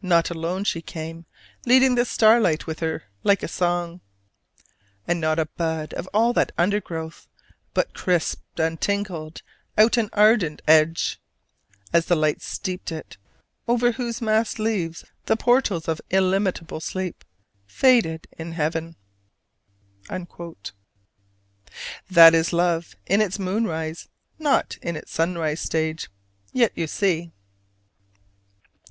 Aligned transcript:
Not 0.00 0.30
alone 0.30 0.64
she 0.64 0.80
came 0.80 1.26
Leading 1.66 1.94
the 1.94 2.06
starlight 2.06 2.66
with 2.66 2.80
her 2.80 3.02
like 3.22 3.42
a 3.42 3.46
song: 3.48 4.00
And 5.06 5.20
not 5.20 5.38
a 5.38 5.44
bud 5.44 5.92
of 5.92 6.08
all 6.14 6.32
that 6.32 6.52
undergrowth 6.56 7.28
But 7.74 7.92
crisped 7.92 8.58
and 8.58 8.80
tingled 8.80 9.42
out 9.76 9.98
an 9.98 10.08
ardent 10.14 10.62
edge 10.66 11.20
As 11.92 12.06
the 12.06 12.16
light 12.16 12.40
steeped 12.40 12.90
it: 12.92 13.18
over 13.68 13.92
whose 13.92 14.22
massed 14.22 14.58
leaves 14.58 15.04
The 15.26 15.36
portals 15.36 15.86
of 15.86 16.00
illimitable 16.08 16.80
sleep 16.80 17.22
Faded 17.66 18.26
in 18.38 18.52
heaven." 18.52 18.96
That 22.08 22.34
is 22.34 22.54
love 22.54 22.96
in 23.04 23.20
its 23.20 23.38
moonrise, 23.38 24.08
not 24.38 24.78
its 24.80 25.12
sunrise 25.12 25.60
stage: 25.60 26.08
yet 26.54 26.72
you 26.74 26.86
see. 26.86 27.32